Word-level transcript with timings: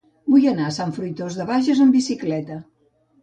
Vull 0.35 0.45
anar 0.51 0.69
a 0.69 0.73
Sant 0.77 0.93
Fruitós 0.95 1.37
de 1.41 1.45
Bages 1.51 1.83
amb 1.85 1.97
bicicleta. 1.99 2.57